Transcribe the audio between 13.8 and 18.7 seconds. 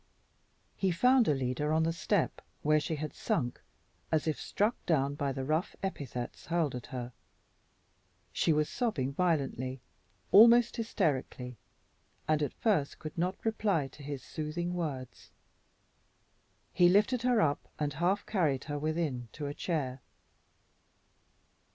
to his soothing words. He lifted her up, and half carried